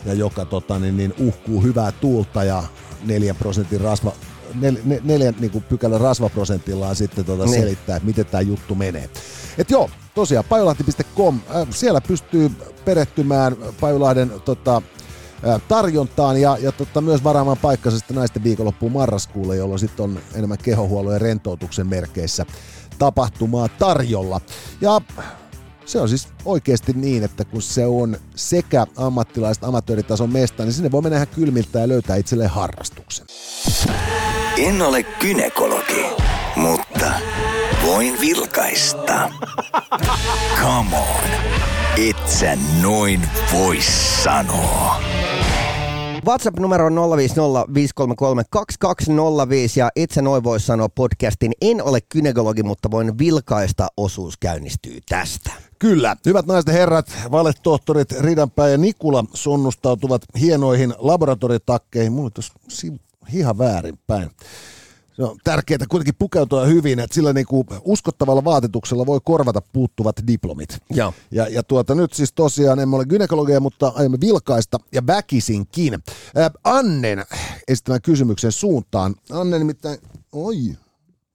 [0.06, 2.64] ja joka tota, niin, niin uhkuu hyvää tuulta ja
[3.04, 4.12] neljän prosentin rasva,
[4.56, 7.60] nel, nel, neljän niin kuin pykälän rasvaprosentillaan sitten tota niin.
[7.60, 9.10] selittää, että miten tämä juttu menee.
[9.58, 12.52] Et joo, tosiaan pajulahti.com, äh, siellä pystyy
[12.86, 14.82] perehtymään Pajulahden tota,
[15.68, 20.58] tarjontaan ja, ja totta, myös varaamaan paikkansa sitten naisten viikonloppuun marraskuulle, jolloin sitten on enemmän
[20.58, 22.46] kehohuollon ja rentoutuksen merkeissä
[22.98, 24.42] tapahtumaa tarjolla.
[24.82, 25.02] Ja
[25.86, 30.92] se on siis oikeasti niin, että kun se on sekä ammattilaista amatööritason mesta, niin sinne
[30.92, 33.26] voi mennä kylmiltä ja löytää itselleen harrastuksen.
[34.58, 36.06] En ole kynekologi,
[36.56, 37.12] mutta
[37.86, 39.30] voin vilkaista.
[40.62, 41.30] Come on,
[41.98, 43.78] et sä noin voi
[44.24, 45.02] sanoa.
[46.26, 47.00] WhatsApp-numero on 050533205
[49.76, 55.52] ja itse noin voisi sanoa podcastin En ole kynekologi, mutta voin vilkaista osuus käynnistyy tästä.
[55.80, 56.16] Kyllä.
[56.26, 62.14] Hyvät naiset ja herrat, valetohtorit Ridanpää ja Nikula sonnustautuvat hienoihin laboratoriotakkeihin.
[62.14, 63.00] Mulla on
[63.34, 64.30] ihan väärinpäin
[65.14, 70.78] se on tärkeää kuitenkin pukeutua hyvin, että sillä niinku uskottavalla vaatetuksella voi korvata puuttuvat diplomit.
[70.94, 76.00] Ja, ja, ja tuota, nyt siis tosiaan emme ole gynekologia, mutta aiomme vilkaista ja väkisinkin.
[76.36, 77.26] Ää, Annen
[77.68, 79.16] esittämään kysymyksen suuntaan.
[79.32, 79.98] Anne nimittäin,
[80.32, 80.58] oi,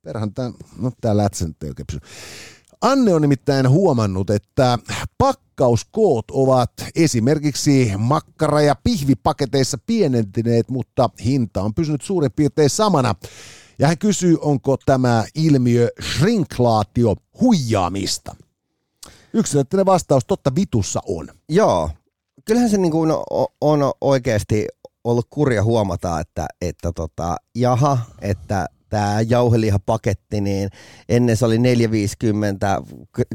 [0.03, 2.01] perhän tämän, no tää lätsän ei oikein pysy.
[2.81, 4.79] Anne on nimittäin huomannut, että
[5.19, 13.15] pakkauskoot ovat esimerkiksi makkara- ja pihvipaketeissa pienentyneet, mutta hinta on pysynyt suurin piirtein samana.
[13.79, 18.37] Ja hän kysyy, onko tämä ilmiö shrinklaatio huijaamista.
[19.33, 21.29] Yksilöllinen vastaus totta vitussa on.
[21.49, 21.91] Joo.
[22.45, 23.11] Kyllähän se niin kuin
[23.61, 24.67] on oikeasti
[25.05, 30.71] ollut kurja huomata, että, että tota, jaha, että tämä jauhelihapaketti, niin
[31.09, 32.83] ennen se oli 450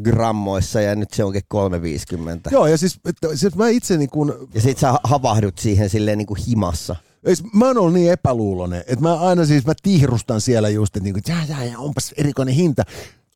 [0.02, 2.50] grammoissa ja nyt se onkin 350.
[2.54, 4.50] Joo, ja siis, että, siis mä itse niin kun...
[4.54, 6.96] Ja sit sä havahdut siihen silleen niin kuin himassa.
[7.54, 11.20] Mä oon ollut niin epäluulonen, että mä aina siis mä tihrustan siellä just, että, niinku,
[11.28, 12.84] jää, jää, jää, onpas erikoinen hinta.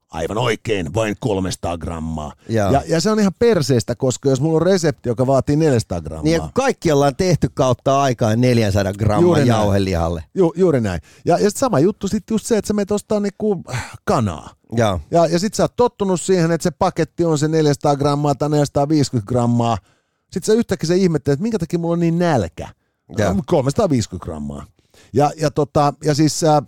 [0.09, 2.33] Aivan oikein, vain 300 grammaa.
[2.49, 6.23] Ja, ja se on ihan perseestä, koska jos mulla on resepti, joka vaatii 400 grammaa.
[6.23, 10.23] Niin kaikki ollaan tehty kautta aikaa 400 grammaa jauhelihalle.
[10.33, 11.01] Ju, juuri näin.
[11.25, 13.63] Ja, ja sama juttu sitten just se, että sä menet ostaa niinku
[14.03, 14.49] kanaa.
[14.77, 18.35] Ja, ja, ja sit sä oot tottunut siihen, että se paketti on se 400 grammaa
[18.35, 19.77] tai 450 grammaa.
[20.23, 22.69] Sitten sä yhtäkkiä se ihmettelet, että minkä takia mulla on niin nälkä.
[23.17, 23.35] Ja.
[23.45, 24.65] 350 grammaa.
[25.13, 26.61] Ja, ja, tota, ja siis äh,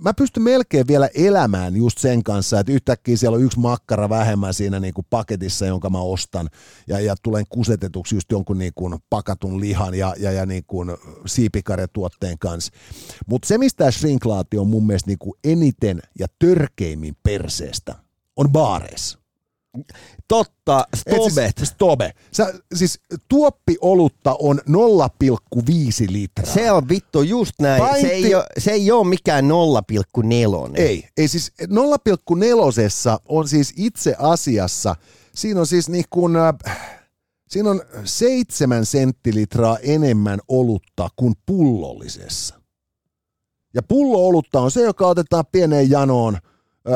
[0.00, 4.54] mä pystyn melkein vielä elämään just sen kanssa, että yhtäkkiä siellä on yksi makkara vähemmän
[4.54, 6.48] siinä niin kuin paketissa, jonka mä ostan,
[6.86, 10.96] ja, ja tulen kusetetuksi just jonkun niin kuin pakatun lihan ja, ja, ja niin kuin
[11.26, 12.72] siipikarjatuotteen kanssa.
[13.26, 17.94] Mutta se, mistä shrinklaatio on mun mielestä niin kuin eniten ja törkeimmin perseestä,
[18.36, 19.18] on baareissa.
[20.28, 21.58] Totta, Stobet.
[21.58, 22.12] Siis, stobe.
[22.32, 26.54] Sä, siis tuoppiolutta on 0,5 litraa.
[26.54, 27.82] Se on vittu just näin.
[27.82, 28.00] Painti...
[28.00, 29.50] Se, ei ole, se ei ole mikään 0,4.
[30.74, 34.96] Ei, ei siis 0,4 on siis itse asiassa,
[35.34, 36.54] siinä on siis niin kuin, äh,
[37.48, 42.54] siinä on seitsemän senttilitraa enemmän olutta kuin pullollisessa.
[43.74, 46.38] Ja pullo-olutta on se, joka otetaan pieneen janoon–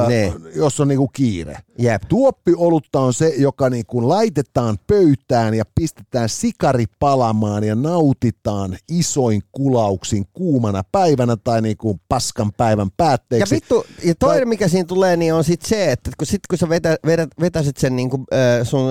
[0.08, 0.32] ne.
[0.54, 1.56] jos on niinku kiire.
[1.78, 2.02] Jep.
[2.08, 10.24] Tuoppiolutta on se, joka niinku laitetaan pöytään ja pistetään sikari palamaan ja nautitaan isoin kulauksin
[10.32, 13.54] kuumana päivänä tai niinku paskan päivän päätteeksi.
[13.54, 14.46] Ja vittu, ja toinen tai...
[14.46, 17.76] mikä siinä tulee, niin on sit se, että kun, sit, kun sä vetä, vedät, vetäisit
[17.76, 18.90] sen niinku, äh, sun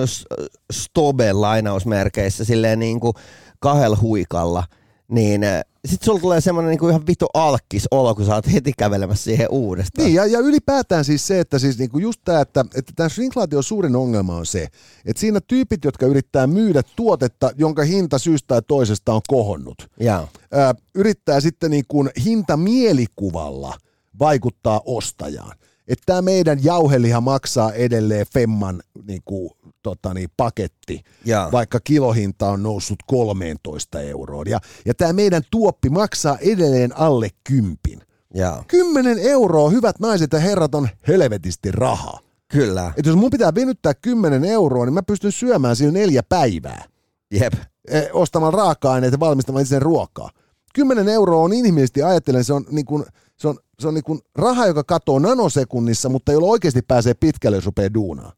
[0.72, 3.14] stoben lainausmerkeissä silleen niinku
[3.60, 4.64] kahdella huikalla,
[5.08, 5.44] niin
[5.88, 9.46] sitten sulla tulee semmoinen niinku ihan vittu alkkis olo, kun sä oot heti kävelemässä siihen
[9.50, 10.06] uudestaan.
[10.06, 13.62] Niin, ja, ja ylipäätään siis se, että siis niinku just tämä, että, että tämän shrinklaation
[13.62, 14.68] suurin ongelma on se,
[15.04, 20.28] että siinä tyypit, jotka yrittää myydä tuotetta, jonka hinta syystä tai toisesta on kohonnut, ja.
[20.52, 23.78] ää, yrittää sitten niinku hintamielikuvalla
[24.18, 25.56] vaikuttaa ostajaan.
[25.88, 31.48] Että tämä meidän jauheliha maksaa edelleen Femman niinku, tota niin, paketti, ja.
[31.52, 34.48] vaikka kilohinta on noussut 13 euroon.
[34.48, 38.00] Ja, ja tämä meidän tuoppi maksaa edelleen alle kympin.
[38.34, 38.64] Ja.
[38.68, 42.20] 10 euroa, hyvät naiset ja herrat, on helvetisti rahaa.
[42.48, 46.84] Kyllä, Että jos mun pitää venyttää 10 euroa, niin mä pystyn syömään sillä neljä päivää.
[47.30, 47.52] jep.
[47.88, 50.30] eh, ostamaan raaka-aineita ja valmistamaan itse ruokaa.
[50.74, 53.04] 10 euroa on inhimillisesti ajattelen, se on, niin kuin,
[53.36, 57.56] se on, se on niin kuin raha, joka katoo nanosekunnissa, mutta jolla oikeasti pääsee pitkälle,
[57.56, 58.32] jos rupeaa duunaan.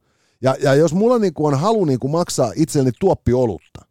[0.45, 3.87] Ja, ja jos mulla niin kuin on halu niin kuin maksaa itselleni tuoppi olutta,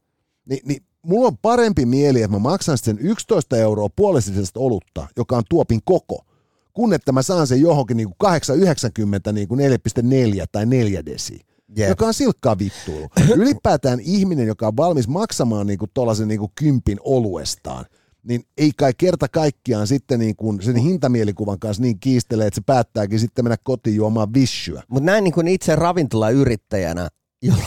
[0.46, 5.38] niin, niin mulla on parempi mieli, että mä maksan sen 11 euroa puolisesta olutta, joka
[5.38, 6.26] on tuopin koko,
[6.74, 11.40] kun että mä saan sen johonkin niin kuin 890 niin kuin 4,4 tai 4 desi
[11.78, 11.90] Jep.
[11.90, 13.10] joka on silkkaa vittuilu.
[13.36, 17.86] Ylipäätään ihminen, joka on valmis maksamaan niinku tuollaisen niinku kympin oluestaan,
[18.28, 23.20] niin ei kai kerta kaikkiaan sitten niinku sen hintamielikuvan kanssa niin kiistele, että se päättääkin
[23.20, 24.84] sitten mennä kotiin juomaan vissyä.
[24.88, 27.10] Mutta näin niin kuin itse ravintolayrittäjänä,
[27.42, 27.64] jolla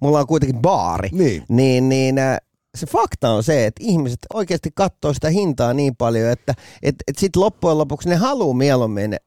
[0.00, 1.42] mulla on kuitenkin baari, Niin.
[1.48, 2.36] niin, niin äh,
[2.76, 7.18] se fakta on se, että ihmiset oikeasti katsoo sitä hintaa niin paljon, että et, et
[7.18, 9.18] sitten loppujen lopuksi ne haluaa mieluummin äh,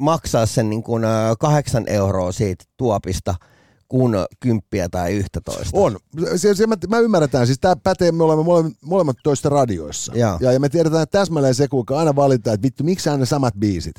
[0.00, 3.34] maksaa sen niin kuin, äh, kahdeksan euroa siitä tuopista
[3.90, 5.70] kuin kymppiä tai yhtätoista.
[5.72, 5.96] On.
[6.36, 10.12] Se, se, mä, mä ymmärretään, siis tämä pätee, me olemme molemmat, molemmat toista radioissa.
[10.16, 10.38] Joo.
[10.40, 13.94] Ja, ja me tiedetään täsmälleen se, kuinka aina valitaan, että vittu, miksi aina samat biisit.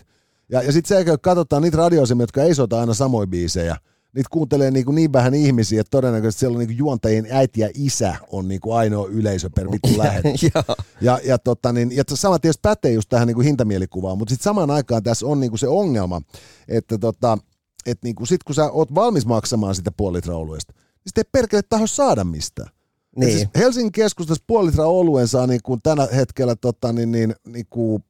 [0.50, 3.78] Ja, ja sitten se, kun katsotaan niitä radioasemia, jotka ei soita aina samoja biisejä,
[4.14, 7.62] niitä kuuntelee niin, kuin niin vähän ihmisiä, että todennäköisesti siellä on niin kuin juontajien äiti
[7.62, 10.44] ja isä on niin kuin ainoa yleisö per vittu lähetys.
[10.44, 10.76] Joo.
[11.02, 14.44] Ja, ja, tota, niin, ja sama tietysti pätee just tähän niin kuin hintamielikuvaan, mutta sitten
[14.44, 16.22] samaan aikaan tässä on niin kuin se ongelma,
[16.68, 17.38] että tota,
[17.86, 21.24] et niin kuin sit kun sä oot valmis maksamaan sitä puoli litraa oluesta, niin sitten
[21.26, 22.70] ei perkele taho saada mistään.
[23.16, 23.32] Niin.
[23.32, 27.66] Siis Helsingin keskustassa puoli litraa oluen saa niin kuin tällä hetkellä tota, niin, niin, niin
[27.70, 28.04] kuin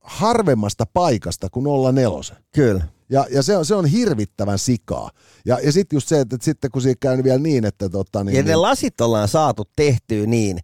[0.00, 2.36] harvemmasta paikasta kuin 04.
[2.54, 2.84] Kyllä.
[3.08, 5.10] Ja, ja se, on, se on hirvittävän sikaa.
[5.44, 8.24] Ja, ja sitten just se, että, että sitten kun siinä käy vielä niin, että tota,
[8.24, 10.58] niin, Ja ne niin, lasit ollaan saatu tehtyä niin,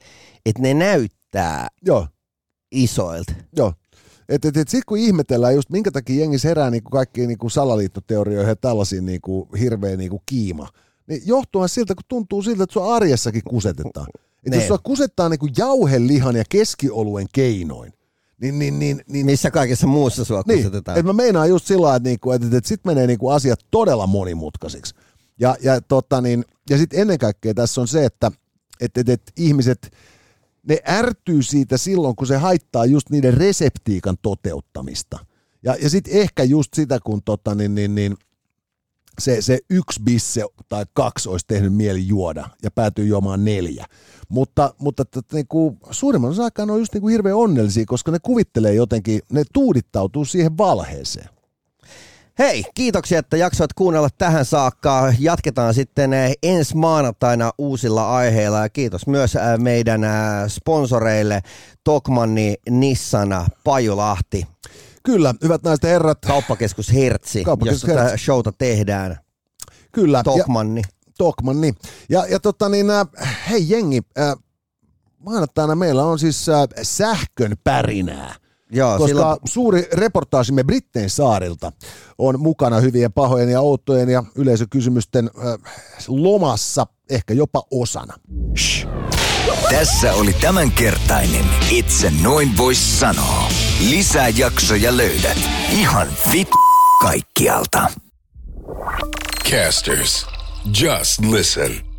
[0.46, 2.06] että ne näyttää joo,
[2.72, 3.32] isoilta.
[3.56, 3.74] Joo.
[4.30, 8.48] Et, et, et sitten kun ihmetellään just minkä takia jengi herää niinku kaikkiin niinku salaliittoteorioihin
[8.48, 10.68] ja tällaisiin niinku hirveä niinku kiima,
[11.06, 14.06] niin johtuuhan siltä, kun tuntuu siltä, että sua arjessakin kusetetaan.
[14.16, 14.68] Et jos Niin.
[14.68, 17.92] sua kusettaa niinku jauhelihan ja keskioluen keinoin,
[18.40, 20.98] niin, niin, niin, niin Missä kaikessa muussa sua niin, kusetetaan.
[20.98, 24.06] et mä meinaan just sillä lailla, että, niinku, että, että sitten menee niinku asiat todella
[24.06, 24.94] monimutkaisiksi.
[25.40, 28.32] Ja, ja, tota niin, ja sitten ennen kaikkea tässä on se, että
[28.80, 29.90] et, et, et ihmiset,
[30.68, 35.18] ne ärtyy siitä silloin, kun se haittaa just niiden reseptiikan toteuttamista.
[35.62, 38.16] Ja, ja sitten ehkä just sitä, kun tota, niin, niin, niin,
[39.18, 43.86] se, se yksi bisse tai kaksi olisi tehnyt mieli juoda ja päätyy juomaan neljä.
[44.28, 48.18] Mutta, mutta tota, niinku, suurimman osa aikaa ne on just niinku hirveän onnellisia, koska ne
[48.22, 51.28] kuvittelee jotenkin, ne tuudittautuu siihen valheeseen.
[52.40, 55.14] Hei, kiitoksia, että jaksoit kuunnella tähän saakka.
[55.18, 58.58] Jatketaan sitten eh, ensi maanantaina uusilla aiheilla.
[58.58, 60.10] Ja kiitos myös eh, meidän eh,
[60.48, 61.40] sponsoreille
[61.84, 64.46] Tokmanni, Nissana, Pajulahti,
[65.02, 68.24] Kyllä, hyvät naiset ja herrat, Kauppakeskus Hertzi, Kauppakeskus jossa Hertz.
[68.24, 69.18] showta tehdään.
[69.92, 70.18] kyllä.
[70.18, 70.82] Ja, Tokmanni.
[71.18, 71.74] Tokman, niin.
[72.08, 72.86] Ja, ja tota niin,
[73.50, 74.00] hei jengi,
[75.18, 78.34] maanantaina meillä on siis äh, sähkön pärinää.
[78.70, 81.72] Joo, koska silloin, suuri reportaasimme Brittein saarilta
[82.18, 85.72] on mukana hyvien, pahojen ja outojen ja yleisökysymysten äh,
[86.08, 88.14] lomassa, ehkä jopa osana.
[88.56, 88.86] Shh.
[89.70, 93.48] Tässä oli tämänkertainen Itse noin vois sanoa.
[93.90, 95.38] Lisää jaksoja löydät
[95.70, 96.48] ihan vit
[97.02, 97.86] kaikkialta.
[99.50, 100.26] Casters,
[100.82, 101.89] just listen.